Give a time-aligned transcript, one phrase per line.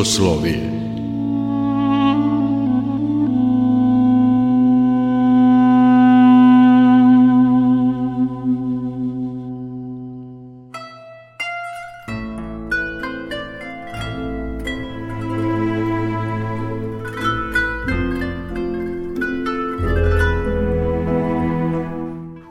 [0.00, 0.70] Soslovije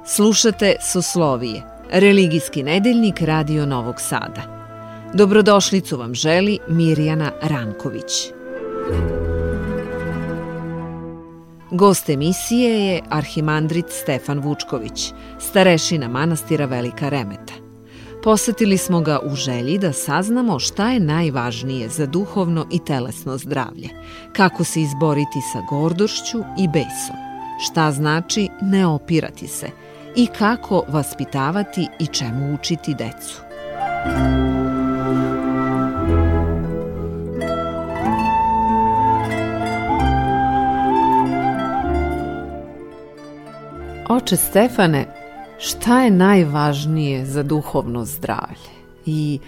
[0.05, 4.58] Slušate Soslovije, religijski nedeljnik Radio Novog Sada.
[5.13, 8.31] Dobrodošlicu vam želi Mirjana Ranković.
[11.71, 17.53] Gost emisije je arhimandrit Stefan Vučković, starešina manastira Velika Remeta.
[18.23, 23.89] Posetili smo ga u želji da saznamo šta je najvažnije za duhovno i telesno zdravlje,
[24.33, 27.15] kako se izboriti sa gordošću i besom,
[27.65, 29.69] šta znači ne opirati se–
[30.15, 33.41] i kako vaspitavati i čemu učiti decu.
[44.19, 45.05] Oče Stefane,
[45.59, 48.71] šta je najvažnije za duhovno zdravlje
[49.05, 49.39] i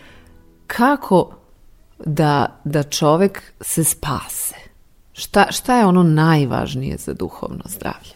[0.67, 1.35] kako
[2.05, 4.55] da, da čovek se spase?
[5.13, 8.13] Šta, šta je ono najvažnije za duhovno zdravlje?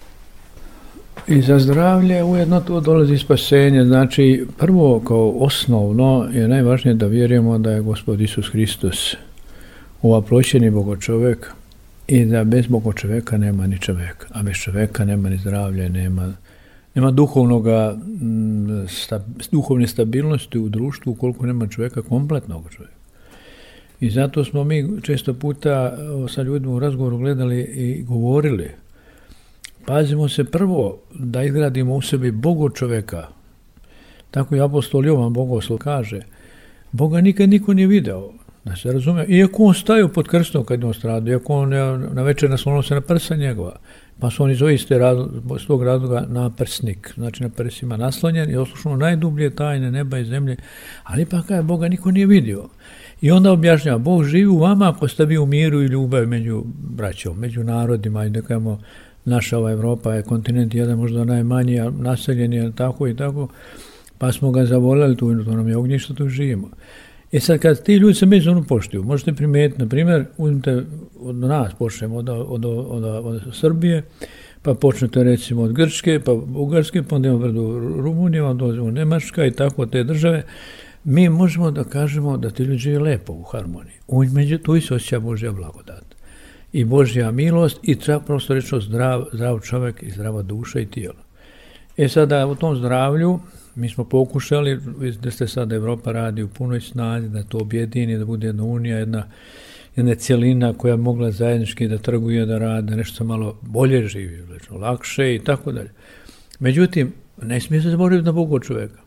[1.28, 3.86] I za zdravlje ujedno tu dolazi spasenje.
[3.86, 9.16] Znači, prvo kao osnovno je najvažnije da vjerujemo da je Gospod Isus Hristos
[10.02, 11.52] ovaploćeni Bogo čovek
[12.08, 16.34] i da bez Bogo čoveka nema ni čoveka, a bez čoveka nema ni zdravlja, nema,
[16.96, 17.98] nema duhovnoga,
[18.88, 22.96] sta, duhovne stabilnosti u društvu ukoliko nema čoveka, kompletnog čoveka.
[24.00, 25.98] I zato smo mi često puta
[26.30, 28.70] sa ljudima u razgovoru gledali i govorili–
[29.86, 33.28] Pazimo se prvo da izgradimo u sebi Bogo čoveka.
[34.32, 36.22] Tako i apostol Jovan Bogoslov kaže,
[36.92, 38.32] Boga nikad niko nije video,
[38.64, 39.26] da se razume.
[39.26, 41.70] Iako on staju pod krstom kad on strada, iako on
[42.14, 43.76] na večer naslonuo se na prsa njegova,
[44.20, 44.82] pa su oni iz
[45.60, 50.26] s tog razloga na prsnik, znači na prsima naslonjen i oslušno najdublje tajne neba i
[50.26, 50.56] zemlje,
[51.04, 52.64] ali ipak je Boga niko nije vidio.
[53.22, 56.64] I onda objašnjava, Bog živi u vama ako ste vi u miru i ljubavi među
[56.78, 58.80] braćom, među narodima i da kajemo
[59.26, 63.48] naša ova Evropa je kontinent jedan možda najmanji, naseljen je tako i tako,
[64.18, 66.70] pa smo ga zavoleli tu, to nam je ognjište, tu živimo.
[67.36, 70.84] E sad, kad ti ljudi se međusobno poštuju, možete primetiti, na primjer, uzmite
[71.20, 74.04] od nas, počnemo od, od, od, od, Srbije,
[74.62, 79.46] pa počnete recimo od Grčke, pa Bugarske, pa onda imamo do Rumunije, onda dolazimo Nemačka
[79.46, 80.44] i tako te države,
[81.04, 84.00] mi možemo da kažemo da ti ljudi žive lepo u harmoniji.
[84.08, 86.16] U među tu se osjeća Božja blagodat
[86.74, 91.20] i Božja milost i treba prosto reći zdrav, zdrav čovjek i zdrava duša i tijelo.
[91.98, 93.40] E sada u tom zdravlju
[93.76, 94.80] mi smo pokušali,
[95.22, 98.98] da ste sad Evropa radi u punoj snazi, da to objedini, da bude jedna unija,
[98.98, 99.28] jedna,
[99.96, 104.72] jedna cijelina koja mogla zajednički da trguje, da rade, da nešto malo bolje živi, znači,
[104.72, 105.92] lakše i tako dalje.
[106.60, 109.02] Međutim, ne smije se zaboraviti na Bogu čovjeka.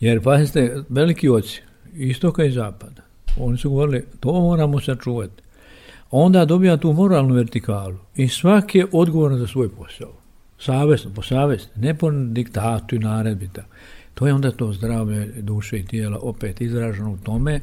[0.00, 1.62] Jer, pazite, veliki oci,
[1.94, 3.02] istoka i zapada,
[3.36, 5.42] oni su govorili, to moramo sačuvati
[6.10, 10.19] onda dobija tu moralnu vertikalu i svaki je odgovoran za svoj posao.
[10.60, 13.48] Savjesno, po savjesti, ne po diktatu i naredbi.
[14.14, 17.60] To je onda to zdravlje duše i tijela opet izraženo u tome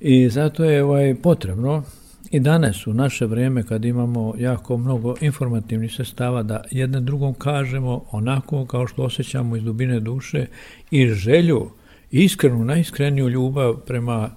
[0.00, 1.82] i zato je ovaj, potrebno
[2.30, 8.04] i danas u naše vrijeme kad imamo jako mnogo informativnih sestava da jedne drugom kažemo
[8.10, 10.46] onako kao što osjećamo iz dubine duše
[10.90, 11.70] i želju,
[12.10, 14.30] iskrenu, najiskreniju ljubav prema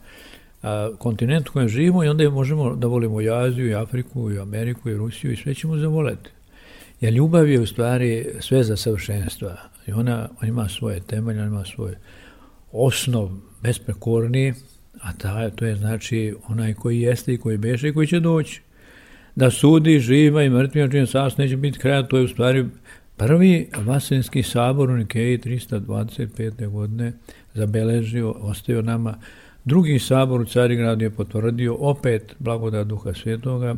[0.64, 4.40] a, kontinent u kojem živimo i onda možemo da volimo i Aziju, i Afriku, i
[4.40, 6.30] Ameriku, i Rusiju i sve ćemo zavoleti.
[7.02, 11.48] Jer ljubav je u stvari sve za savršenstva i ona, ona ima svoje temelje, ona
[11.48, 11.96] ima svoj
[12.72, 13.30] osnov
[13.64, 14.54] besprekorni,
[15.02, 18.62] a ta, to je znači onaj koji jeste i koji beše i koji će doći.
[19.36, 22.66] Da sudi živa i mrtvi, čim sas neće biti kraja, to je u stvari
[23.18, 26.70] prvi Vasenski sabor u Nikeji 325.
[26.70, 27.14] godine
[27.54, 29.18] zabeležio, ostavio nama
[29.68, 33.76] Drugi sabor u Carigradu je potvrdio opet blagodat Duha Svetoga.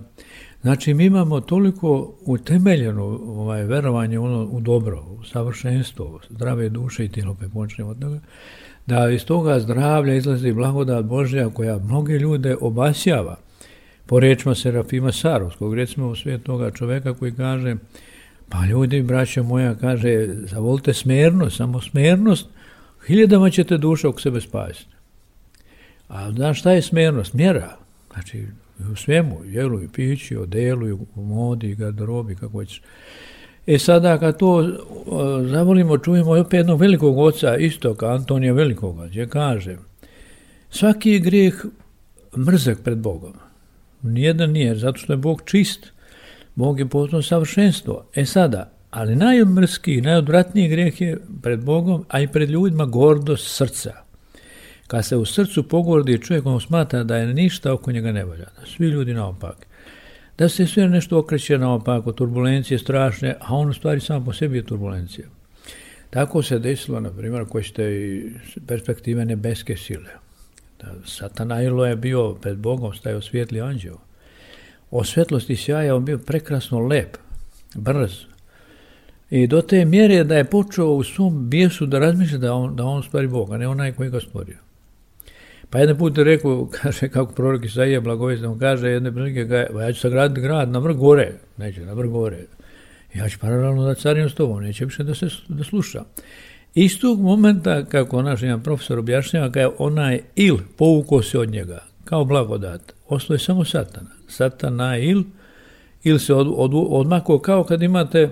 [0.61, 7.09] Znači, mi imamo toliko utemeljeno ovaj, verovanje ono, u dobro, u savršenstvo, zdrave duše i
[7.09, 8.19] tijelo, pa počnemo od toga,
[8.85, 13.37] da iz toga zdravlja izlazi blagodat Božja koja mnoge ljude obasjava.
[14.05, 17.75] Po rečima Serafima Sarovskog, recimo svetoga čoveka koji kaže,
[18.49, 22.47] pa ljudi, braća moja, kaže, zavolite smernost, samo smernost,
[23.07, 24.91] hiljadama ćete duša u sebe spasiti.
[26.07, 27.33] A znaš šta je smjernost?
[27.33, 27.77] Mjera.
[28.13, 28.47] Znači,
[28.91, 32.81] u svemu, jelu i pići, odelu i u modi, garderobi, kako ćeš.
[33.67, 34.69] E sada kad to
[35.45, 39.77] zavolimo, čujemo opet jednog velikog oca, istoka, Antonija Velikoga, gdje kaže,
[40.69, 41.65] svaki grijeh
[42.37, 43.33] mrzak pred Bogom.
[44.01, 45.91] Nijedan nije, zato što je Bog čist.
[46.55, 48.05] Bog je potpuno savršenstvo.
[48.15, 54.08] E sada, ali najmrskiji, najodvratniji greh je pred Bogom, a i pred ljudima gordost srca.
[54.89, 58.45] Kad se u srcu pogordi čovjek, on smatra da je ništa oko njega ne valja,
[58.59, 59.67] da svi ljudi naopak.
[60.37, 64.57] Da se sve nešto okreće naopako, turbulencije strašne, a on u stvari samo po sebi
[64.57, 65.27] je turbulencija.
[66.09, 68.31] Tako se desilo, na primjer, koji ste i
[68.67, 70.09] perspektive nebeske sile.
[70.81, 73.97] Da Satanajlo je bio pred Bogom, stajao svijetli anđeo.
[74.91, 77.17] O svetlosti sjaja on bio prekrasno lep,
[77.75, 78.11] brz.
[79.29, 82.85] I do te mjere da je počeo u svom bijesu da razmišlja da on, da
[82.85, 84.68] on stvari Boga, ne onaj koji ga stvorio.
[85.69, 89.93] Pa jedan put je rekao, kaže, kako prorok Isaija blagovest, on kaže jedne prilike, ja
[89.93, 92.45] ću sagraditi grad na vrh gore, neće, na vrh gore.
[93.15, 96.03] Ja ću paralelno da carim s tobom, neće više da se da sluša.
[96.75, 101.83] Istog momenta, kako naš jedan profesor objašnjava, kada je onaj il povukao se od njega,
[102.05, 104.09] kao blagodat, ostao je samo satana.
[104.27, 105.23] Satana il,
[106.03, 108.29] il se od, od, odmako kao kad imate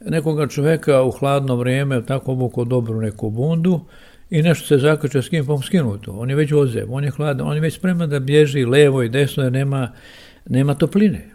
[0.00, 3.80] nekoga čoveka u hladno vrijeme, tako obuko dobru neku bundu,
[4.30, 6.12] i nešto se zakače s kim, pa skinuto.
[6.12, 9.08] On je već ozev, on je hladan, on je već spreman da bježi levo i
[9.08, 9.92] desno jer nema,
[10.46, 11.30] nema topline.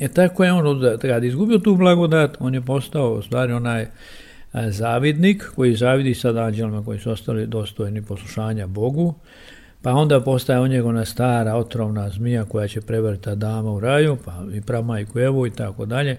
[0.00, 3.86] E tako je on, kad izgubio tu blagodat, on je postao u stvari onaj
[4.54, 9.14] zavidnik koji zavidi sad anđelima koji su ostali dostojni poslušanja Bogu,
[9.82, 14.44] pa onda postaje on njegova stara otrovna zmija koja će prevrta dama u raju, pa
[14.54, 16.16] i pramajku Evu i tako dalje.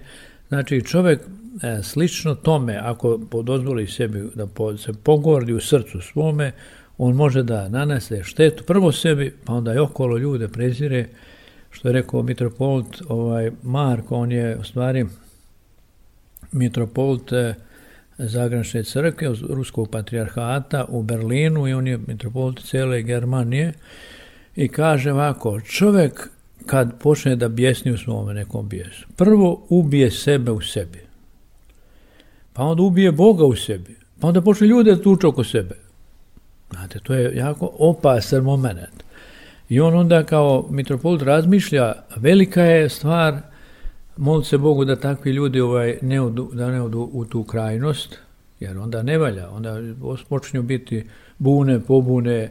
[0.52, 4.46] Znači čovjek e, slično tome, ako dozvoli sebi da
[4.78, 6.52] se pogordi u srcu svome,
[6.98, 11.08] on može da nanese štetu prvo sebi, pa onda i okolo ljude prezire,
[11.70, 15.06] što je rekao mitropolit ovaj, Marko, on je u stvari
[16.52, 17.54] mitropolit e,
[18.84, 23.72] crkve, Ruskog patrijarhata u Berlinu i on je mitropolit cele Germanije
[24.56, 26.30] i kaže ovako, čovjek
[26.66, 31.00] kad počne da bjesni u svome nekom bijesu, prvo ubije sebe u sebi,
[32.52, 35.74] pa onda ubije Boga u sebi, pa onda počne ljude da tuče oko sebe.
[36.70, 39.04] Znate, to je jako opasan moment.
[39.68, 43.40] I on onda kao mitropolit razmišlja, velika je stvar
[44.16, 48.18] moliti se Bogu da takvi ljudi ovaj, ne odu, da ne odu u tu krajnost,
[48.60, 49.76] jer onda ne valja, onda
[50.28, 51.04] počinju biti
[51.38, 52.50] bune, pobune,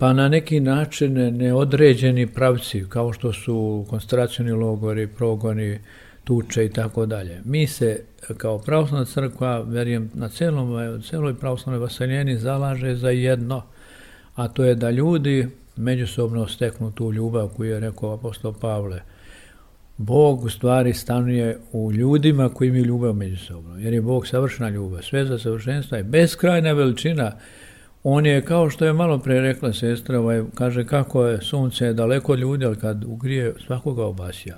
[0.00, 5.78] pa na neki način neodređeni pravci, kao što su koncentracioni logori, progoni,
[6.24, 7.40] tuče i tako dalje.
[7.44, 8.00] Mi se
[8.36, 13.62] kao pravoslavna crkva, verujem, na celom, celoj pravoslavnoj vaseljeni zalaže za jedno,
[14.34, 19.00] a to je da ljudi međusobno steknu tu ljubav koju je rekao apostol Pavle.
[19.96, 25.02] Bog u stvari stanuje u ljudima koji imaju ljubav međusobno, jer je Bog savršena ljubav.
[25.02, 27.32] Sve za savršenstva je beskrajna veličina.
[28.02, 32.32] On je, kao što je malo pre rekla sestra, ovaj, kaže kako je sunce daleko
[32.32, 34.56] od ljudi, ali kad ugrije svakoga obasja.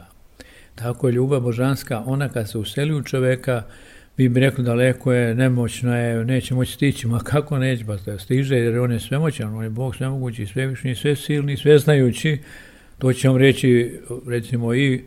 [0.75, 3.63] Tako je ljubav božanska, ona kad se useli u čoveka,
[4.17, 8.19] vi bi rekli daleko je, nemoćno je, neće moći stići, ma kako neće, pa da
[8.19, 12.39] stiže, jer on je svemoćan, on je Bog svemogući, svevišnji, sve silni, sve znajući,
[12.99, 15.05] to će vam reći, recimo, i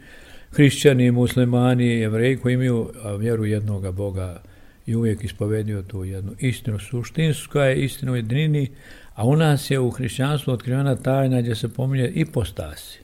[0.52, 4.42] hrišćani, muslimani, jevreji koji imaju vjeru jednoga Boga
[4.86, 8.70] i uvijek ispovedio tu jednu istinu suštinsku, je istina u jednini,
[9.16, 13.00] a u nas je u hrišćanstvu otkrivena tajna gdje se pominje i postasi.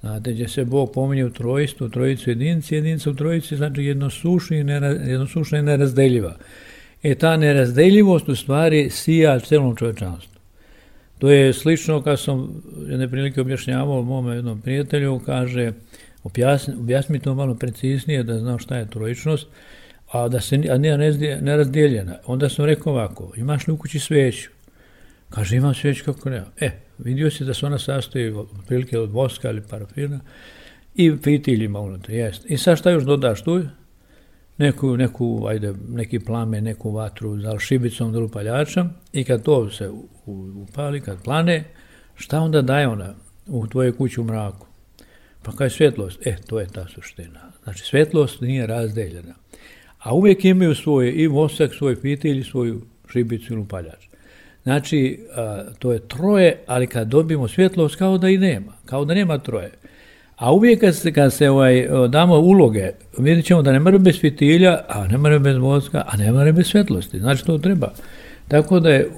[0.00, 5.58] Znate, gdje se Bog pominje u trojstvu, u trojicu jedinci, jedinica u trojici, znači jednosušna
[5.58, 6.36] i, i nerazdeljiva.
[7.02, 10.38] E ta nerazdeljivost u stvari sija celom čovečanstvu.
[11.18, 15.72] To je slično kad sam jedne prilike objašnjavao mome jednom prijatelju, kaže,
[16.24, 19.46] objasni, objasni to malo preciznije da znam šta je trojičnost,
[20.12, 20.98] a da se a nije
[21.40, 22.18] nerazdijeljena.
[22.26, 24.50] Onda sam rekao ovako, imaš li u kući sveću?
[25.30, 26.46] Kaže, imam sveću kako nema.
[26.60, 28.34] E, vidio si da se ona sastoji
[28.66, 30.20] prilike od voska ili parafina
[30.94, 32.50] i fitiljima unutra, jest.
[32.50, 33.62] I sad šta još dodaš tu?
[34.58, 39.90] Neku, neku, ajde, neki plame, neku vatru, li šibicom, li upaljačom, i kad to se
[40.62, 41.64] upali, kad plane,
[42.14, 43.14] šta onda daje ona
[43.46, 44.66] u tvoje kući u mraku?
[45.42, 46.26] Pa kaj svjetlost?
[46.26, 47.40] E, to je ta suština.
[47.62, 49.34] Znači, svjetlost nije razdeljena.
[49.98, 52.80] A uvijek imaju svoje i vosak, svoj fitilj, svoju
[53.12, 54.08] šibicu ili upaljač.
[54.62, 55.20] Znači,
[55.78, 59.70] to je troje, ali kad dobijemo svjetlost, kao da i nema, kao da nema troje.
[60.36, 64.20] A uvijek kad se, kad se ovaj, damo uloge, vidjet ćemo da ne mora bez
[64.20, 67.18] fitilja, a ne mora bez voska, a ne mora bez svjetlosti.
[67.18, 67.92] Znači, to treba.
[68.48, 69.10] Tako da je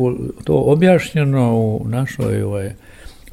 [0.44, 2.72] to objašnjeno u našoj ovaj,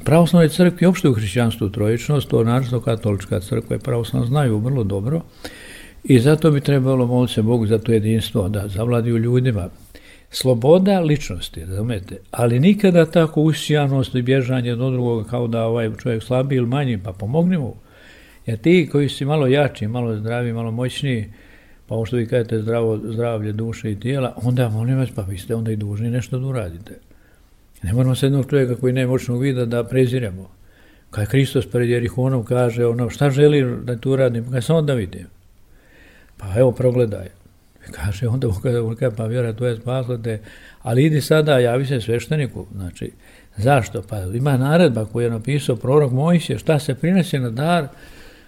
[0.04, 5.22] pravoslavnoj crkvi, uopšte u hrišćanstvu trojičnost, to naravno katolička crkva i pravoslavno znaju vrlo dobro
[6.10, 9.70] i zato bi trebalo moliti se Bogu za to jedinstvo, da zavladi u ljudima,
[10.30, 16.24] sloboda ličnosti, razumete, ali nikada tako usijanost i bježanje do drugoga kao da ovaj čovjek
[16.24, 17.76] slabiji ili manji, pa pomogni mu.
[18.46, 21.26] Jer ti koji si malo jači, malo zdravi, malo moćniji,
[21.88, 25.38] pa ovo što vi kažete zdravo, zdravlje duše i tijela, onda molim vas, pa vi
[25.38, 27.00] ste onda i dužni nešto da uradite.
[27.84, 30.50] Ne moramo se jednog čovjeka koji ne moćnog vida da preziremo.
[31.12, 35.37] Kad Hristos pred Jerihonom kaže ono, šta želi da tu uradim, pa samo da vidim.
[36.38, 37.28] Pa evo, progledaj.
[37.92, 40.40] Kaže, onda kada kaže, pa vjera, to je spaslo te,
[40.82, 42.66] ali idi sada, javi se svešteniku.
[42.76, 43.12] Znači,
[43.58, 44.02] zašto?
[44.02, 47.88] Pa ima naredba koju je napisao prorok Mojsije, šta se prinese na dar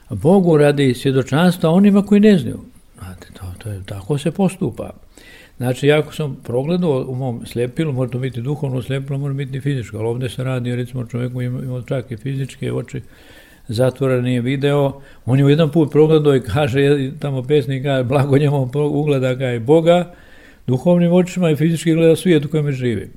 [0.09, 2.59] Bogu radi svjedočanstva onima koji ne znaju.
[2.97, 4.89] Znate, to, to je, tako se postupa.
[5.57, 9.97] Znači, ako sam progledao u mom slepilu, može to biti duhovno slepilo, može biti fizičko,
[9.97, 13.01] ali ovdje se radi, recimo, čovjeku ima, ima čak i fizičke oči,
[13.69, 18.37] zatvora nije video, on je u jedan put progledao i kaže, tamo pesnik kaže, blago
[18.37, 20.13] njemu ugleda kaže Boga,
[20.67, 23.09] duhovnim očima i fizički gleda svijet u kojem živi.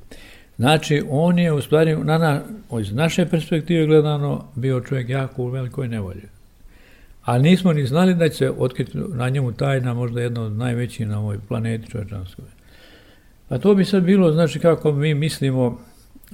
[0.57, 2.41] Znači, on je u stvari, na, na,
[2.81, 6.23] iz naše perspektive gledano, bio čovjek jako u velikoj nevolji.
[7.25, 11.09] A nismo ni znali da će se otkriti na njemu tajna, možda jedna od najvećih
[11.09, 12.45] na ovoj planeti čovječanskoj.
[13.49, 15.79] A to bi sad bilo, znači, kako mi mislimo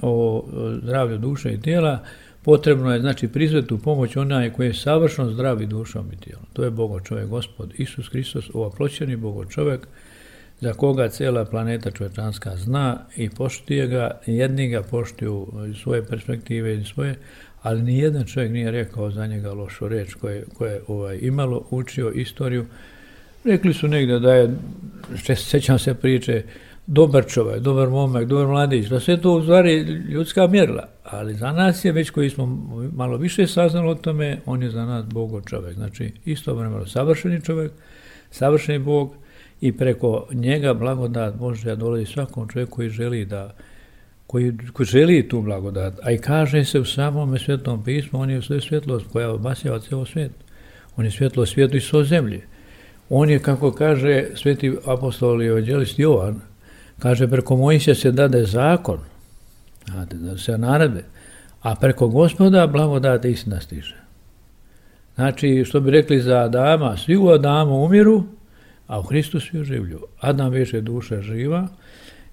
[0.01, 0.45] o
[0.83, 1.99] zdravlju duše i tijela,
[2.41, 6.45] potrebno je, znači, prizvati u pomoć onaj koji je savršeno zdravi dušom i tijelom.
[6.53, 9.87] To je Bogo čovjek, gospod Isus Hristos, ovoploćeni Bogo čovjek,
[10.61, 16.75] za koga cijela planeta čovječanska zna i poštuje ga, jedni ga poštuju iz svoje perspektive
[16.75, 17.15] i svoje,
[17.61, 22.11] ali ni jedan čovjek nije rekao za njega lošu reč koje, koje ovaj, imalo učio
[22.11, 22.65] istoriju.
[23.43, 24.49] Rekli su negdje da je,
[25.35, 26.43] sećam se priče,
[26.91, 29.79] dobar čovjek, dobar momak, dobar mladić, da sve to u stvari
[30.09, 32.45] ljudska mjerila, ali za nas je već koji smo
[32.93, 37.41] malo više saznali o tome, on je za nas Bogo čovjek, znači isto vremeno savršeni
[37.41, 37.71] čovjek,
[38.31, 39.13] savršeni Bog
[39.61, 43.53] i preko njega blagodat može da dolazi svakom čovjeku koji želi da
[44.27, 48.41] koji, koji želi tu blagodat, a i kaže se u samom svetom pismu, on je
[48.41, 50.31] sve svjetlost koja obasjava cijelo svijet.
[50.95, 52.41] On je svjetlo svijetu i svo zemlje.
[53.09, 56.41] On je, kako kaže sveti apostol i evanđelist Jovan,
[56.99, 58.99] kaže, preko Mojsija se dade zakon,
[59.91, 61.03] znate, da se naredbe,
[61.61, 63.95] a preko gospoda blagodat istina stiže.
[65.15, 68.23] Znači, što bi rekli za Adama, svi u Adamu umiru,
[68.87, 69.99] a u Hristu svi oživlju.
[70.19, 71.67] Adam više duša živa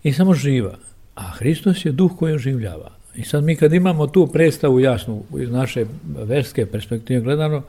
[0.03, 0.75] i samo živa.
[1.15, 2.91] A Hristos je duh koji oživljava.
[3.15, 7.63] I sad mi kad imamo tu predstavu jasnu iz naše verske perspektive gledano,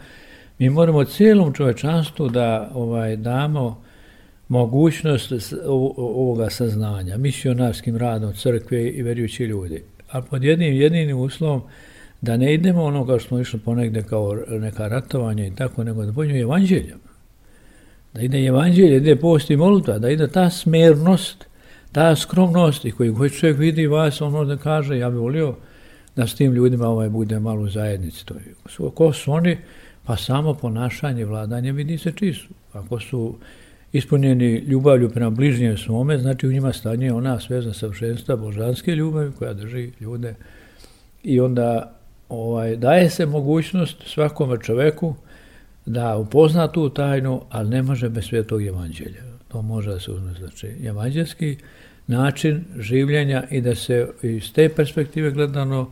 [0.59, 3.81] mi moramo cijelom čovečanstvu da ovaj damo
[4.47, 5.53] mogućnost
[5.97, 9.83] ovoga saznanja, misionarskim radom crkve i verujući ljudi.
[10.11, 11.61] A pod jednim jedinim uslovom
[12.21, 16.13] da ne idemo onoga što smo išli ponegde kao neka ratovanja i tako, nego da
[16.13, 16.99] pođemo evanđeljem.
[18.13, 21.47] Da ide evanđelje, da ide post i molitva, da ide ta smernost
[21.91, 25.55] ta skromnost i koji god čovjek vidi vas, on možda kaže, ja bih volio
[26.15, 28.25] da s tim ljudima ovaj bude malo u zajednici.
[28.25, 28.35] To.
[28.95, 29.57] Ko su oni?
[30.03, 32.53] Pa samo ponašanje, vladanje vidi se čisto.
[32.73, 33.35] Ako su
[33.91, 39.53] ispunjeni ljubavlju prema bližnjem svome, znači u njima stanje ona svezna savršenstva božanske ljubavi koja
[39.53, 40.35] drži ljude
[41.23, 41.93] i onda
[42.29, 45.15] ovaj, daje se mogućnost svakome čoveku
[45.85, 49.21] da upozna tu tajnu, ali ne može bez svetog evanđelja.
[49.47, 51.57] To može da se uzme znači evanđelski
[52.07, 55.91] način življenja i da se iz te perspektive gledano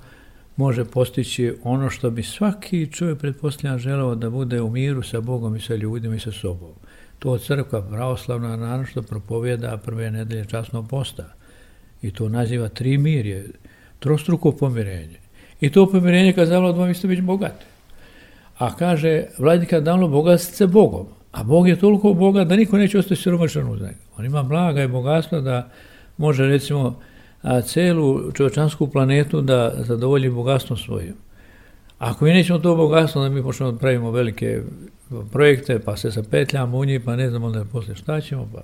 [0.55, 5.55] može postići ono što bi svaki čovjek pretpostavljan želeo da bude u miru sa Bogom
[5.55, 6.73] i sa ljudima i sa sobom.
[7.19, 11.23] To crkva pravoslavna naravno propovjeda prve nedelje časnog posta
[12.01, 13.49] i to naziva tri mirje,
[13.99, 15.19] trostruko pomirenje.
[15.61, 17.65] I to pomirenje kazalo da vam ste biti bogati.
[18.57, 21.07] A kaže, vladika dalo bogatstvo Bogom.
[21.31, 23.99] A Bog je toliko Boga da niko neće ostati siromašan uz njega.
[24.17, 25.69] On ima blaga i bogatstva da
[26.17, 26.99] može recimo
[27.41, 31.13] a, celu čovječansku planetu da zadovolji bogatstvom svojim.
[31.99, 34.61] Ako mi nećemo to bogatstvo, da mi počnemo da pravimo velike
[35.31, 38.61] projekte, pa se zapetljamo u njih, pa ne znamo da posle šta ćemo, pa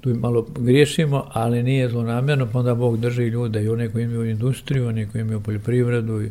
[0.00, 4.30] tu malo griješimo, ali nije zlonamjerno, pa onda Bog drži ljude i one koji imaju
[4.30, 6.30] industriju, one koji imaju poljoprivredu i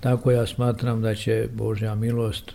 [0.00, 2.52] tako ja smatram da će Božja milost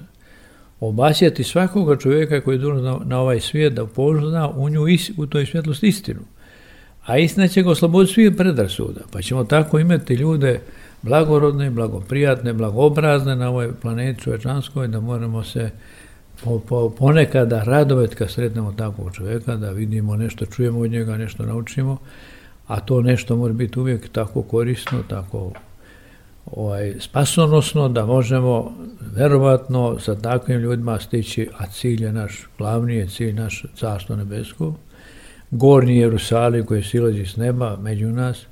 [0.79, 5.27] obasjati svakoga čovjeka koji je na, na ovaj svijet da upozna u nju is, u
[5.27, 6.19] toj svjetlost istinu.
[7.05, 10.59] A istina će ga osloboditi svih predrasuda, pa ćemo tako imati ljude
[11.01, 15.69] blagorodne, blagoprijatne, blagobrazne na ovoj planeti čovečanskoj, da moramo se
[16.43, 21.45] po, po, ponekada radovati kad sretnemo takvog čovjeka, da vidimo nešto, čujemo od njega, nešto
[21.45, 21.97] naučimo,
[22.67, 25.51] a to nešto mora biti uvijek tako korisno, tako
[26.45, 28.71] ovaj, spasonosno da možemo
[29.15, 34.73] verovatno sa takvim ljudima stići, a cilj je naš, glavni je cilj naš carstvo nebesko,
[35.51, 38.45] gornji Jerusalim koji silazi s neba među nas,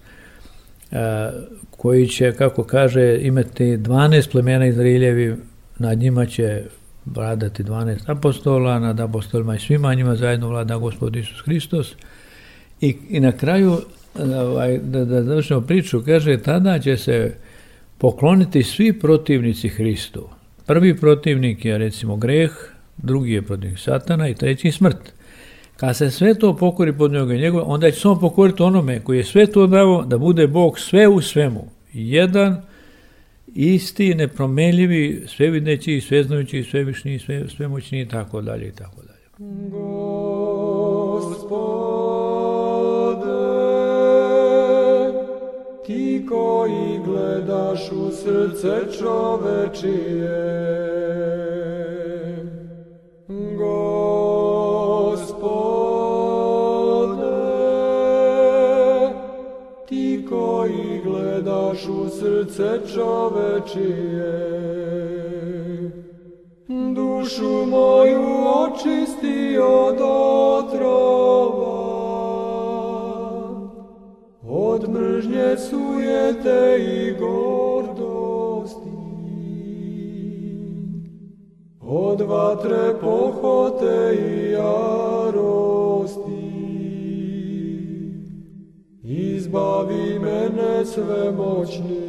[1.72, 5.36] koji će, kako kaže, imati 12 plemena Izraeljevi,
[5.77, 6.63] nad njima će
[7.05, 11.96] vladati 12 apostola, nad apostolima i svima njima zajedno vlada Gospod Isus Hristos.
[12.81, 13.77] I, i na kraju,
[14.15, 17.36] ovaj, da, da završimo priču, kaže, tada će se
[17.98, 20.29] pokloniti svi protivnici Hristu.
[20.65, 22.51] Prvi protivnik je recimo greh,
[22.98, 25.13] drugi je protivnik satana i treći smrt.
[25.79, 29.24] Kad se sve to pokori pod njega njegove, onda će samo pokoriti onome koji je
[29.24, 31.67] sve to dao da bude Bog sve u svemu.
[31.93, 32.62] Jedan,
[33.48, 39.19] isti, nepromenljivi, svevideći, sveznajući, svevišnji, sve, svemoćni i tako dalje i tako dalje.
[39.69, 40.09] Gospode,
[45.86, 50.59] ti koji gledaš u srce čovečije,
[62.09, 64.59] srce čovečije.
[66.95, 68.23] Dušu moju
[68.63, 71.79] očisti od otrova,
[74.49, 78.89] od mržnje sujete i gordosti,
[81.81, 85.09] od vatre pohote i jarosti.
[89.09, 91.99] Izbavi mene svemoćni,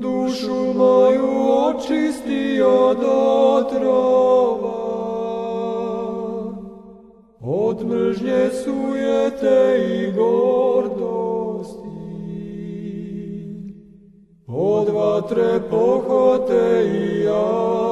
[0.00, 1.28] dušu moju
[1.68, 2.96] očisti od
[3.56, 4.72] otrova,
[7.40, 11.82] od mržnje sujete i gordosti,
[14.46, 17.91] od vatre pohote i jarosti.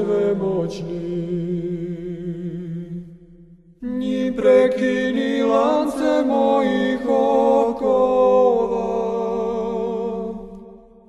[0.00, 1.20] Svemoćni.
[3.80, 8.00] Ni prekini lance mojih okova,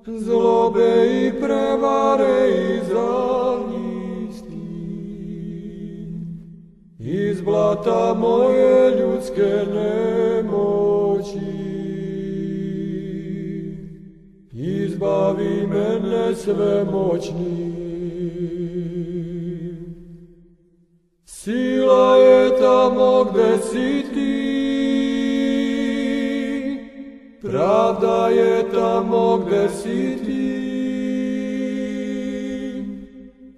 [0.06, 3.82] zlobe i prevare i zavnisti.
[6.98, 11.02] Iz blata moje ljudske nemoći.
[14.52, 17.61] Izbavi mene svemoćni.
[22.92, 24.32] Tamo gde si ti,
[27.40, 30.52] pravda je tamo gde si ti.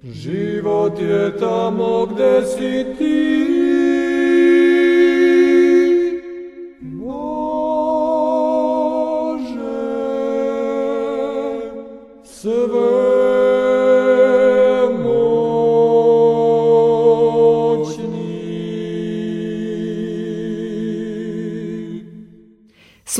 [0.03, 3.54] Život je tamo gde si ti.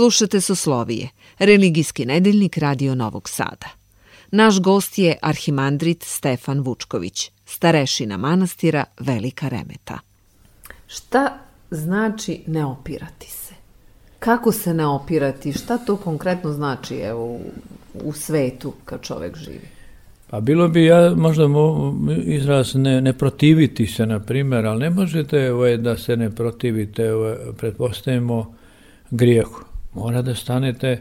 [0.05, 3.67] Slušate Soslovije, religijski nedeljnik Radio Novog Sada.
[4.31, 9.99] Naš gost je arhimandrit Stefan Vučković, starešina manastira Velika Remeta.
[10.87, 11.39] Šta
[11.71, 13.55] znači ne opirati se?
[14.19, 15.53] Kako se ne opirati?
[15.53, 17.41] Šta to konkretno znači evo, u,
[17.95, 19.69] u svetu kad čovek živi?
[20.31, 24.91] Pa bilo bi ja možda mo, izraz ne, ne protiviti se, na primjer, ali ne
[24.91, 28.55] možete ovaj, da se ne protivite, ovaj, pretpostavimo,
[29.11, 29.74] grijehu.
[29.95, 30.99] Mora da stanete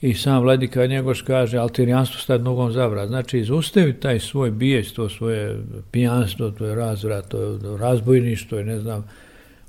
[0.00, 3.06] i sam vladika Njegoš kaže, altirijanstvo stati nogom zavra.
[3.06, 5.58] Znači, izustavi taj svoj bijeć, to svoje
[5.90, 9.04] pijanstvo, to je razvrat, to je razbojništvo, ne znam,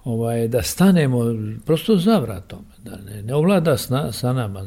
[0.03, 1.19] ovaj, da stanemo
[1.65, 4.65] prosto za vratom, da ne, ne ovlada sna, sa nama.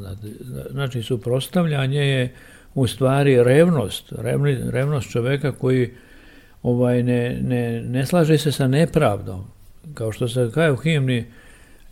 [0.70, 2.34] Znači, suprostavljanje je
[2.74, 5.90] u stvari revnost, revni, revnost čoveka koji
[6.62, 9.44] ovaj, ne, ne, ne slaže se sa nepravdom.
[9.94, 11.24] Kao što se kaže u himni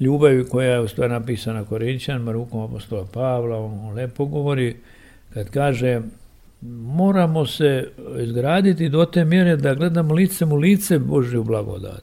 [0.01, 4.77] ljubavi koja je u stvari napisana Korinćanima, rukom apostola Pavla, on lepo govori
[5.35, 6.01] kad kaže
[6.61, 12.03] moramo se izgraditi do te mjere da gledamo licem u lice Božju blagodat.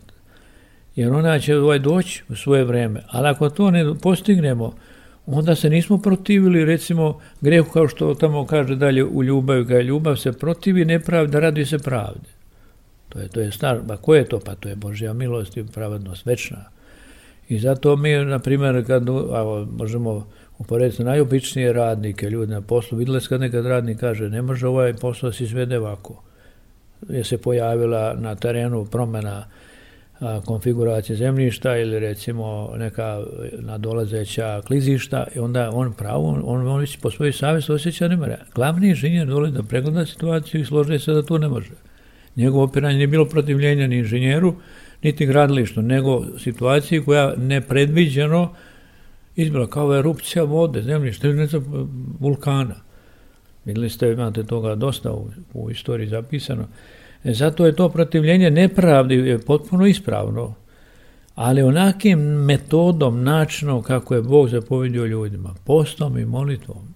[0.96, 3.02] Jer ona će ovaj doći u svoje vreme.
[3.08, 4.74] Ali ako to ne postignemo,
[5.26, 10.16] onda se nismo protivili recimo grehu kao što tamo kaže dalje u ljubavi, kada ljubav
[10.16, 12.30] se protivi nepravda, radi se pravde.
[13.10, 14.40] To je, to je star, ba ko je to?
[14.40, 16.77] Pa to je Božja milost i pravednost večna.
[17.50, 23.22] I zato mi, na primjer, kad a, možemo uporediti najobičnije radnike, ljudi na poslu, vidjeli
[23.30, 26.24] kad nekad radnik kaže, ne može ovaj posao da se izvede ovako.
[27.10, 29.46] Je se pojavila na terenu promena
[30.20, 33.24] a, konfiguracije zemljišta ili recimo neka
[33.60, 38.38] nadolazeća klizišta i onda on pravo, on, on, on po svojoj savjesti osjeća ne mora.
[38.56, 41.72] Glavni inženjer dolazi da pregleda situaciju i složi se da to ne može.
[42.36, 44.56] Njegovo opiranje nije bilo protivljenja ni inženjeru,
[45.04, 48.54] niti gradilištu, nego situaciji koja nepredviđeno
[49.36, 51.34] izbila kao erupcija vode, zemljište,
[52.20, 52.76] vulkana.
[53.66, 56.68] Vidjeli ste, imate toga dosta u, u istoriji zapisano.
[57.24, 60.54] E, zato je to protivljenje nepravdi je potpuno ispravno,
[61.36, 66.94] ali onakim metodom, načinom kako je Bog zapovedio ljudima, postom i molitvom,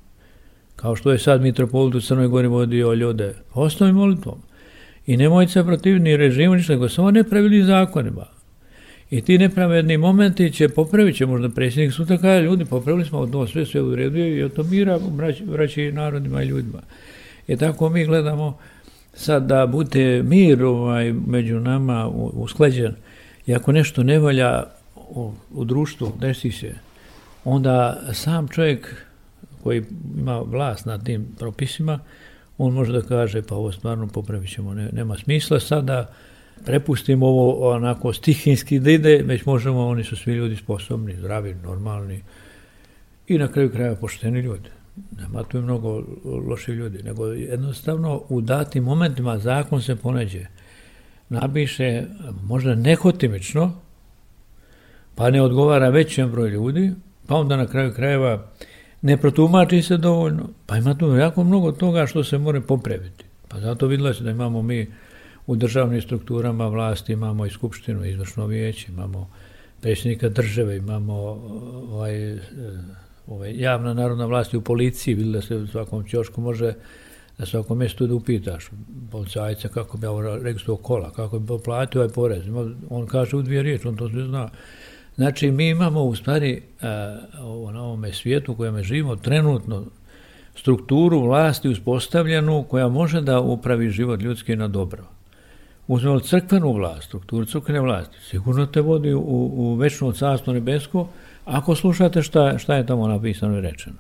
[0.76, 4.42] kao što je sad mitropolit u Crnoj Gori vodio ljude, postom i molitvom.
[5.06, 8.26] I nemojte se protivni režimu, ništa, nego samo nepravilnim zakonima.
[9.12, 13.48] I ti nepravedni momenti će popravit će možda predsjednik sutra kaže ljudi popravili smo to
[13.48, 15.00] sve sve u redu i to mira
[15.48, 16.82] vraći narodima i ljudima.
[17.48, 18.58] I tako mi gledamo
[19.14, 22.96] sad da bude mir ovaj, među nama usklađen
[23.48, 24.64] i ako nešto ne valja
[24.96, 26.74] u, u društvu, desi se,
[27.46, 29.06] onda sam čovjek
[29.64, 29.84] koji
[30.18, 32.00] ima vlast nad tim propisima,
[32.66, 36.14] on može da kaže pa ovo stvarno popravit ćemo, ne, nema smisla sada da
[36.66, 42.22] prepustimo ovo onako stihinski da ide, već možemo, oni su svi ljudi sposobni, zdravi, normalni
[43.28, 44.70] i na kraju kraja pošteni ljudi.
[45.22, 46.04] Nema tu mnogo
[46.50, 50.46] loših ljudi, nego jednostavno u datim momentima zakon se poneđe,
[51.30, 52.04] nabiše
[52.44, 53.72] možda nehotimično,
[55.16, 56.92] pa ne odgovara većem broj ljudi,
[57.28, 58.48] pa onda na kraju krajeva
[59.02, 63.26] ne protumači se dovoljno, pa ima tu jako mnogo toga što se more popraviti.
[63.48, 64.88] Pa zato vidjela se da imamo mi
[65.48, 69.30] u državnim strukturama vlasti, imamo i skupštinu, izvršno vijeće, imamo
[69.82, 71.14] predsjednika države, imamo
[71.92, 72.40] ovaj,
[73.28, 76.74] ovaj, javna narodna vlast u policiji, vidjela da se u svakom ćošku može
[77.38, 78.70] na svakom mjestu da upitaš
[79.12, 82.44] policajca kako bi ovo registruo kola, kako bi platio ovaj porez.
[82.90, 84.50] On kaže u dvije riječi, on to sve zna.
[85.16, 86.62] Znači, mi imamo u stvari
[87.42, 89.86] ovo, na ovome svijetu u kojem živimo trenutno
[90.56, 95.04] strukturu vlasti uspostavljenu koja može da upravi život ljudski na dobro.
[95.88, 99.20] Uzmemo crkvenu vlast, strukturu crkvene vlasti, sigurno te vodi u,
[99.54, 101.08] u večno carstvo nebesko,
[101.46, 103.96] ako slušate šta, šta je tamo napisano i rečeno.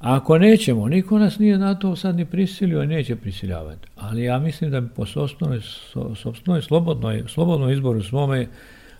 [0.00, 3.88] A ako nećemo, niko nas nije na to sad ni prisilio i neće prisiljavati.
[3.96, 8.46] Ali ja mislim da po sobstvenoj, slobodnoj, slobodnom izboru svome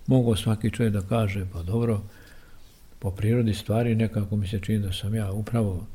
[0.06, 2.00] mogao svaki čovjek da kaže, pa dobro,
[2.98, 5.86] po prirodi stvari nekako mi se čini da sam ja upravo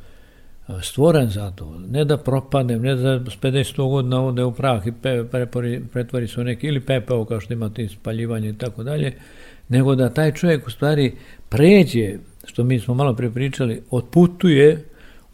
[0.81, 1.79] stvoren za to.
[1.91, 6.27] Ne da propadnem, ne da s 50 godina ode u prah i pe, prepori, pretvori
[6.27, 9.13] se u neki, ili pepeo kao što ima ti spaljivanje i tako dalje,
[9.69, 11.15] nego da taj čovjek u stvari
[11.49, 14.85] pređe, što mi smo malo prepričali, otputuje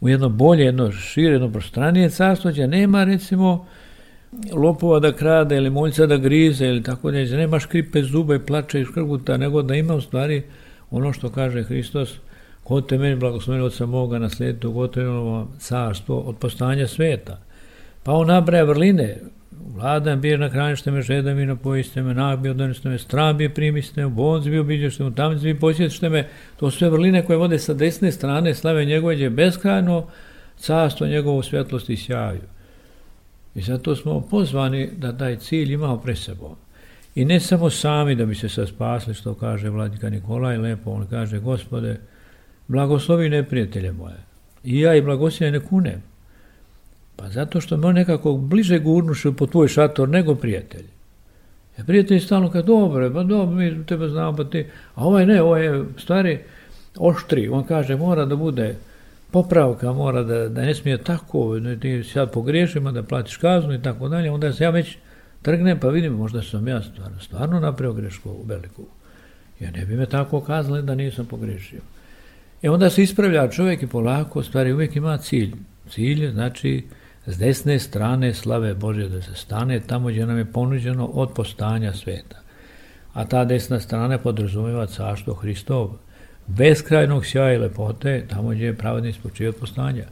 [0.01, 3.67] u jedno bolje, jedno šire, jedno prostranije carstvo, gdje nema recimo
[4.53, 8.81] lopova da krade ili moljca da grize ili tako da nema škripe zuba i plače
[8.81, 10.43] i škrguta, nego da ima u stvari
[10.91, 12.13] ono što kaže Hristos,
[12.63, 17.39] ko te meni blagosloveni od samoga naslijediti ugotovljeno carstvo od postanja sveta.
[18.03, 19.17] Pa on nabraja vrline,
[19.73, 23.49] Vladan bir na kranište me, žeda mi napojiste me, nag bi odoneste me, strah bi
[23.49, 26.27] primiste me, bonz bi obiđešte me, tam bi posjetište me.
[26.57, 30.07] To sve vrline koje vode sa desne strane slave njegove, gdje beskrajno
[30.57, 32.41] carstvo njegovo svjetlosti i sjaju.
[33.55, 36.55] I zato smo pozvani da taj cilj imamo pre sebom.
[37.15, 41.07] I ne samo sami da bi se sad spasli, što kaže vladika Nikolaj, lepo on
[41.07, 41.99] kaže, gospode,
[42.67, 44.17] blagoslovi neprijatelje moje.
[44.63, 46.03] I ja i blagoslove ne kunem.
[47.15, 50.85] Pa zato što me on nekako bliže gurnuše po tvoj šator nego prijatelj.
[51.77, 54.65] Ja e, prijatelj stalno kaže, dobro, pa dobro, mi tebe znamo, pa ti,
[54.95, 56.39] a ovaj ne, ovaj je stvari
[56.97, 58.75] oštri, on kaže, mora da bude
[59.35, 63.81] popravka, mora da, da ne smije tako, da ti sad pogriješimo, da platiš kaznu i
[63.81, 64.97] tako dalje, onda se ja već
[65.41, 68.85] trgnem, pa vidim, možda sam ja stvarno, stvarno napravio grešku veliku.
[69.59, 71.81] Ja ne bi me tako kazali da nisam pogrešio.
[72.61, 75.51] E onda se ispravlja čovjek i polako, stvari uvijek ima cilj.
[75.89, 76.85] Cilj je znači
[77.25, 81.93] s desne strane slave Bože da se stane tamo gdje nam je ponuđeno od postanja
[81.93, 82.39] sveta.
[83.13, 85.89] A ta desna strana podrazumijeva carstvo Hristov,
[86.47, 90.03] beskrajnog sjaja i lepote, tamo gdje je pravedni spočio postanja.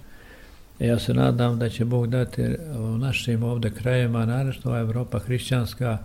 [0.79, 2.43] E, ja se nadam da će Bog dati
[2.77, 5.97] u našim ovde krajima, naravno Evropa hrišćanska,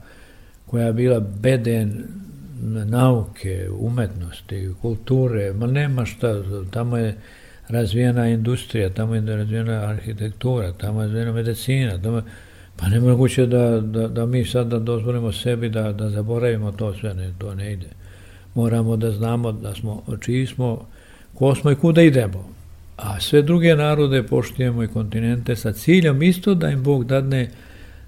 [0.66, 2.04] koja je bila beden
[2.86, 7.16] nauke, umetnosti, kulture, ma nema šta, tamo je
[7.68, 12.22] razvijena industrija, tamo je razvijena arhitektura, tamo je razvijena medicina, tamo je,
[12.76, 16.94] pa ne moguće da, da, da mi sad da dozvolimo sebi da, da zaboravimo to
[16.94, 17.86] sve, ne, to ne ide.
[18.54, 20.87] Moramo da znamo da smo, čiji smo,
[21.34, 22.44] ko smo i kuda idemo.
[22.96, 27.50] A sve druge narode poštujemo i kontinente sa ciljom isto da im Bog dadne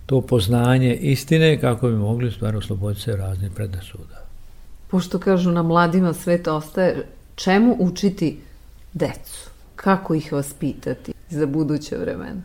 [0.06, 4.20] to poznanje istine kako bi mogli stvarno osloboditi se raznih predasuda.
[4.90, 8.40] Pošto kažu na mladima svet ostaje, čemu učiti
[8.92, 9.50] decu?
[9.76, 12.42] Kako ih vaspitati za buduće vremena?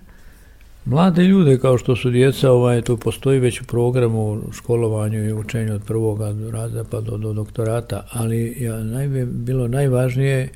[0.85, 5.73] Mlade ljude kao što su djeca, ovaj, tu postoji već u programu školovanju i učenju
[5.73, 6.19] od prvog
[6.51, 10.49] razreda pa do, do doktorata, ali ja, naj, bilo najvažnije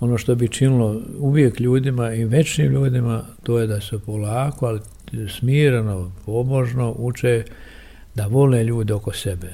[0.00, 4.80] ono što bi činilo uvijek ljudima i večnim ljudima, to je da se polako, ali
[5.28, 7.44] smirano, pobožno uče
[8.14, 9.52] da vole ljude oko sebe.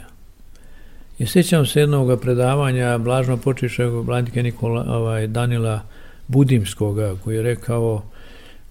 [1.18, 5.80] I sjećam se jednog predavanja blažno počišeg Blanike Nikola, ovaj, Danila
[6.28, 8.02] Budimskoga koji je rekao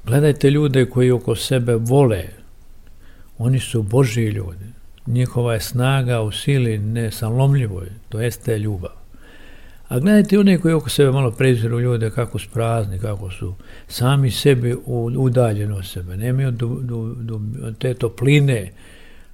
[0.05, 2.23] gledajte ljude koji oko sebe vole,
[3.37, 4.65] oni su Božji ljudi.
[5.07, 8.91] Njihova je snaga u sili nesalomljivoj, to jeste ljubav.
[9.87, 13.55] A gledajte one koji oko sebe malo preziru ljude kako su prazni, kako su
[13.87, 14.75] sami sebi
[15.17, 17.41] udaljeni od sebe, nemaju do, do, do,
[17.79, 18.71] te topline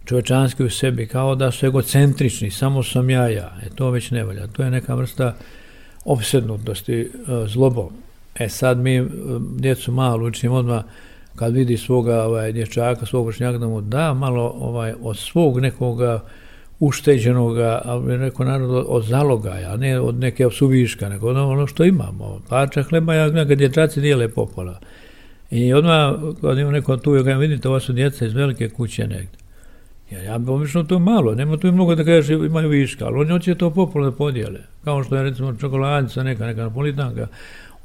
[0.05, 3.57] čovečanske u sebi, kao da su egocentrični, samo sam ja ja.
[3.63, 4.47] E to već ne valja.
[4.47, 5.35] To je neka vrsta
[6.05, 7.07] obsednutosti e,
[7.47, 7.89] zlobom.
[8.39, 9.05] E sad mi e,
[9.57, 10.83] djecu malo učimo odmah
[11.35, 16.23] kad vidi svoga ovaj, dječaka, svog vršnjaka da mu da malo ovaj, od svog nekoga
[16.79, 22.41] ušteđenoga, ali neko narod od zalogaja, a ne od neke suviška, nego ono, što imamo.
[22.49, 24.79] Parča hleba, ja znam kad dječaci dijele popola.
[25.51, 29.07] I odmah, kad ima neko tu, ja kažem, vidite, ovo su djeca iz velike kuće
[29.07, 29.39] negdje.
[30.11, 33.31] Ja, ja bi obično to malo, nema tu mnogo da kažeš imaju viška, ali oni
[33.31, 34.59] hoće to popola da podijele.
[34.83, 37.27] Kao što je recimo čokoladica, neka, neka napolitanka.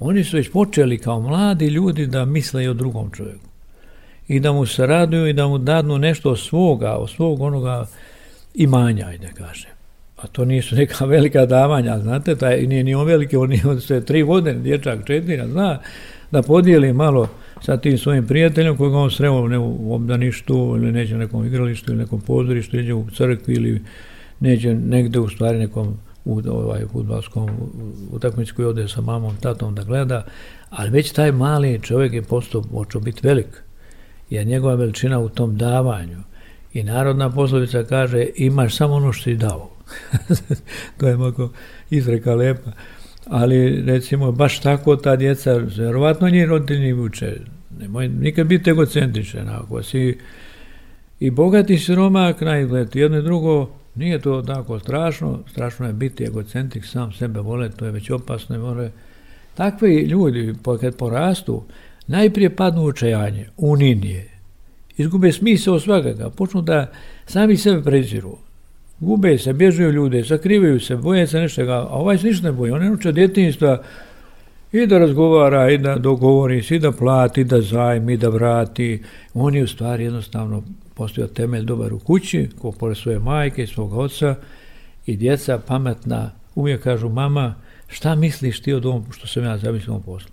[0.05, 3.49] Oni su već počeli kao mladi ljudi da misle i o drugom čovjeku.
[4.29, 7.87] I da mu se raduju i da mu dadnu nešto od svoga, od svog onoga
[8.55, 9.71] imanja, ajde kažem.
[10.17, 14.05] A to nisu neka velika davanja, znate, taj, nije ni on veliki, on je sve
[14.05, 15.79] tri godine, dječak četiri, zna
[16.31, 17.29] da podijeli malo
[17.61, 22.01] sa tim svojim prijateljom kojeg on sreo ne u obdaništu ili neće nekom igralištu ili
[22.01, 23.83] nekom pozorištu, ili u crkvi ili
[24.41, 27.51] neće negde u stvari nekom u ovaj futbalskom
[28.11, 30.25] utakmici koji ode sa mamom, tatom da gleda,
[30.71, 33.63] ali već taj mali čovjek je postao počeo biti velik,
[34.31, 36.19] jer njegova veličina u tom davanju,
[36.73, 39.71] I narodna poslovica kaže imaš samo ono što si dao.
[40.99, 41.51] to je mako
[41.91, 42.71] izreka lepa.
[43.27, 47.37] Ali recimo baš tako ta djeca, verovatno njih roditelji uče.
[47.81, 49.49] Nemoj nikad biti egocentričan.
[49.49, 50.19] Ako si
[51.21, 55.39] i bogati siromak na izgled, jedno i drugo, nije to tako strašno.
[55.51, 58.59] Strašno je biti egocentrik, sam sebe vole, to je već opasno.
[58.59, 58.91] More.
[59.55, 61.63] Takvi ljudi, kad porastu,
[62.07, 64.29] najprije padnu u očajanje, uninije,
[64.97, 66.91] izgube smisao svakaka, počnu da
[67.27, 68.37] sami sebe preziru.
[69.01, 72.73] Gube se, bježuju ljude, sakrivaju se, boje se nečega, a ovaj se ništa ne boje.
[72.73, 73.83] On je uče djetinjstva
[74.73, 79.03] i da razgovara, i da dogovori i da plati, i da zajmi, i da vrati.
[79.35, 80.63] On je u stvari jednostavno
[81.03, 84.35] postoja temelj dobar u kući, ko pored svoje majke i svog oca
[85.07, 87.55] i djeca pametna uvijek kažu mama
[87.89, 90.31] šta misliš ti od ovom što sam ja zamislio poslu.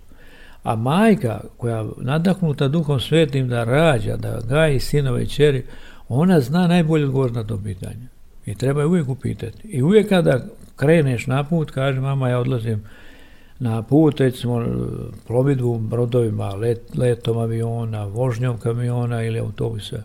[0.62, 5.64] A majka koja nadahnuta duhom svetim da rađa, da gaji sinove i čeri,
[6.08, 8.06] ona zna najbolje odgovor na to pitanje.
[8.46, 9.68] I treba je uvijek upitati.
[9.68, 10.40] I uvijek kada
[10.76, 12.82] kreneš na put, kaže mama ja odlazim
[13.58, 14.64] na put, recimo
[15.26, 20.02] plovidbu brodovima, let, letom aviona, vožnjom kamiona ili autobusa.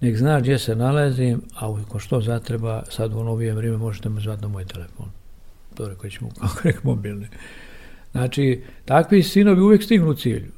[0.00, 4.20] Nek zna gdje se nalazim, a ako što zatreba, sad u novije vrijeme možete me
[4.20, 5.06] zvati na moj telefon.
[5.74, 7.26] To rekao ćemo, kako rekao, mobilni.
[8.12, 10.52] Znači, takvi sinovi uvijek stignu u cilju.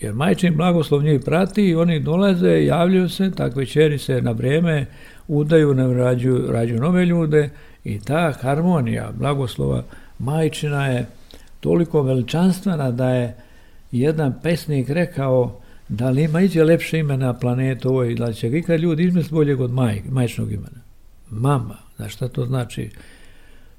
[0.00, 4.86] Jer majčin blagoslov njih prati i oni dolaze, javljaju se, takve čeri se na vrijeme
[5.28, 7.50] udaju, rađuju, rađuju nove ljude
[7.84, 9.82] i ta harmonija blagoslova
[10.18, 11.06] majčina je
[11.60, 13.36] toliko veličanstvena da je
[13.92, 18.56] jedan pesnik rekao da li ima iđe lepše ime na planetu ovoj, da će ga
[18.56, 20.80] ikad ljudi izmisliti boljeg od maj, majčnog imena.
[21.30, 22.90] Mama, znaš šta to znači?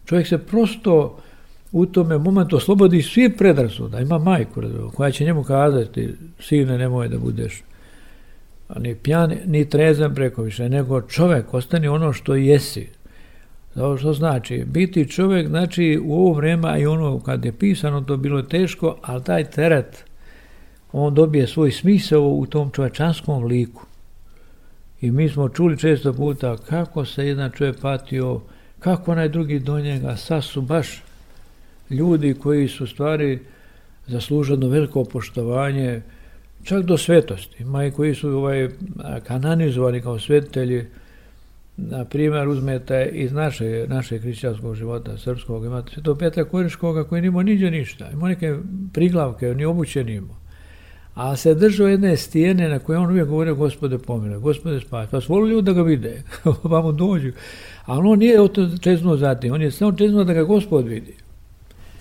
[0.06, 1.20] Čovjek se prosto
[1.72, 4.00] u tome momentu oslobodi svi predrasuda.
[4.00, 4.62] Ima majku
[4.94, 7.64] koja će njemu kazati, sine, nemoj da budeš
[8.76, 12.88] ni pjan, ni trezan preko više, nego čovek, ostani ono što jesi.
[13.76, 18.02] Zato što znači, biti čovek, znači u ovo vreme, a i ono kad je pisano,
[18.02, 20.06] to bilo teško, ali taj teret,
[20.92, 23.86] on dobije svoj smisao u tom čovečanskom liku.
[25.02, 28.42] I mi smo čuli često puta kako se jedan čovjek patio,
[28.80, 31.04] kako onaj drugi do njega, sad su baš
[31.90, 33.40] ljudi koji su stvari
[34.08, 36.02] zasluženo veliko poštovanje,
[36.64, 37.64] čak do svetosti.
[37.64, 38.70] Ima i koji su ovaj,
[39.24, 40.86] kananizovani kao svetitelji,
[41.78, 47.44] na primjer uzmete iz naše, naše hrišćanskog života, srpskog, imate sveto Petra Koriškoga koji nima
[47.44, 48.56] niđe ništa, ima neke
[48.94, 50.36] priglavke, ni obućen imao.
[51.20, 55.12] A se držao jedne stijene na koje on uvijek govorio gospode pomile, gospode spasi.
[55.12, 56.24] Pa su ljudi da ga vide,
[56.72, 57.32] pa mu dođu.
[57.86, 58.38] A on nije
[58.82, 61.14] čezno zatim, on je samo čezno da ga gospod vidi.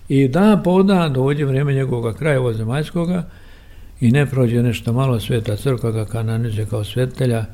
[0.09, 3.25] I dan po dan dođe vreme njegovog kraja ovozemaljskoga
[4.01, 7.45] i ne prođe nešto malo sveta crkva ga kanonize kao svetelja,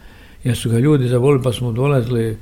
[0.45, 2.37] jer su ga ljudi zavolili pa smo dolazili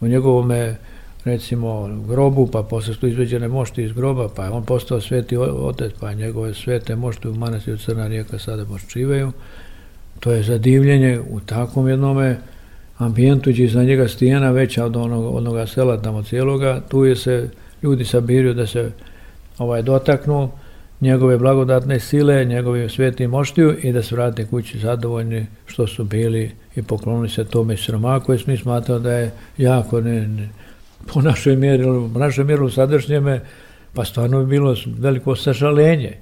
[0.00, 0.76] u njegovome
[1.24, 5.92] recimo grobu, pa posle su izveđene mošti iz groba, pa je on postao sveti otec,
[6.00, 9.32] pa njegove svete mošte u manastiru Crna rijeka sada moščivaju.
[10.20, 12.38] To je zadivljenje u takvom jednome
[12.98, 17.50] ambijentu, gdje iza njega stijena veća od onog, onoga sela tamo cijeloga, tu je se
[17.82, 18.90] ljudi sabirio da se
[19.58, 20.50] ovaj dotaknu
[21.00, 26.50] njegove blagodatne sile, njegove sveti moštiju i da se vrate kući zadovoljni što su bili
[26.76, 30.48] i poklonili se tome sromaku, jer smo smatrao da je jako ne, ne,
[31.06, 33.40] po našoj mjeri, po našoj mjeri sadašnjeme,
[33.94, 36.16] pa stvarno bi bilo veliko sažalenje.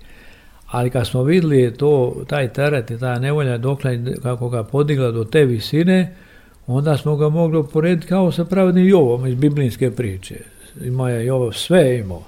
[0.66, 5.24] Ali kad smo videli to, taj teret i ta nevolja dokle kako ga podigla do
[5.24, 6.14] te visine,
[6.66, 10.36] onda smo ga mogli porediti kao sa pravednim Jovom iz biblijske priče.
[10.84, 12.22] Ima je Jov sve imao,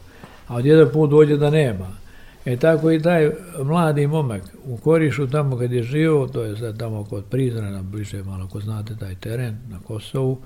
[0.49, 2.01] a od jedan put dođe da nema.
[2.45, 3.31] E tako i taj
[3.63, 8.23] mladi momak u Korišu, tamo kad je živo, to je sad tamo kod Prizrana, bliže
[8.23, 10.39] malo ko znate taj teren na Kosovu,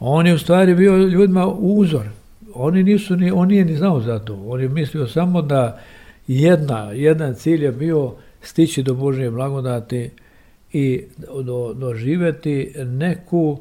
[0.00, 2.06] On je u stvari bio ljudima uzor.
[2.54, 4.44] Oni nisu ni, on nije ni znao za to.
[4.46, 5.80] On je mislio samo da
[6.26, 10.10] jedna, jedan cilj je bio stići do Božje blagodati
[10.72, 11.04] i
[11.42, 13.58] do, doživeti neku,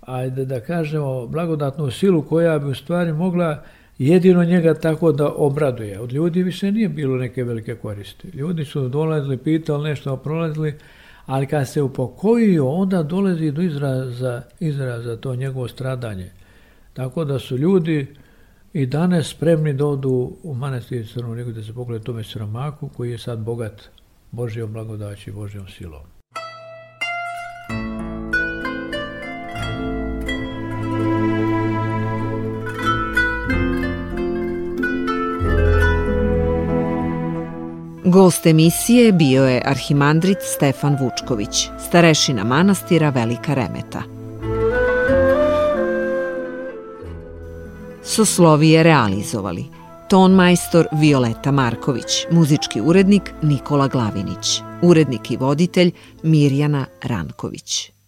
[0.00, 3.62] ajde da kažemo, blagodatnu silu koja bi u stvari mogla
[3.98, 6.00] jedino njega tako da obraduje.
[6.00, 8.28] Od ljudi više nije bilo neke velike koristi.
[8.28, 10.74] Ljudi su dolazili, pitali nešto, prolazili,
[11.26, 16.30] ali kad se upokojio, onda dolazi do izraza, izraza to njegovo stradanje.
[16.92, 18.06] Tako da su ljudi
[18.72, 23.10] i danas spremni da odu u manastir Crnu Rigu da se pogledaju tome sramaku koji
[23.10, 23.82] je sad bogat
[24.30, 26.19] Božijom blagodaći, Božijom silom.
[38.12, 44.02] Gost emisije bio je arhimandrit Stefan Vučković, starešina manastira Velika Remeta.
[48.02, 49.64] Soslovije realizovali
[50.08, 55.92] ton majstor Violeta Marković, muzički urednik Nikola Glavinić, urednik i voditelj
[56.22, 57.99] Mirjana Ranković.